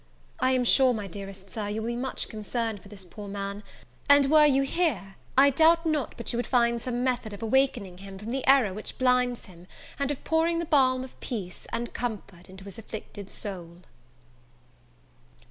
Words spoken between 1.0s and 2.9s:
dearest Sir, you will be much concerned for